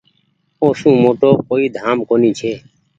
او 0.61 0.67
سون 0.79 0.93
موٽو 1.03 1.29
ڪوئي 1.47 1.65
ڌآم 1.75 1.97
ڪونيٚ 2.09 2.35
ڇي۔ 2.39 2.51